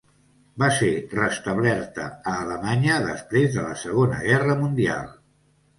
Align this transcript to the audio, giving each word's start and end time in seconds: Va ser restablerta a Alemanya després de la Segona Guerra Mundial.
Va 0.61 0.69
ser 0.77 0.87
restablerta 1.17 2.07
a 2.33 2.35
Alemanya 2.47 2.99
després 3.07 3.55
de 3.61 3.69
la 3.71 3.79
Segona 3.87 4.25
Guerra 4.27 4.59
Mundial. 4.65 5.19